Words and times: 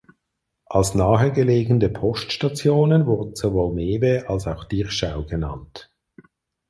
Als 0.65 0.95
nahegelegene 0.95 1.87
Poststationen 1.89 3.05
wurden 3.05 3.35
sowohl 3.35 3.75
Mewe 3.75 4.27
als 4.29 4.47
auch 4.47 4.63
Dirschau 4.63 5.23
genannt. 5.25 5.91